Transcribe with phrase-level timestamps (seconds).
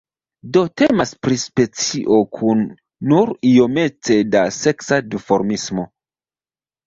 [0.55, 2.63] Do temas pri specio kun
[3.11, 5.85] nur iomete da seksa duformismo.